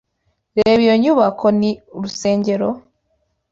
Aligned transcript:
Reba 0.57 0.81
iyo 0.85 0.95
nyubako 1.03 1.45
Ni 1.59 1.71
urusengero? 1.95 2.69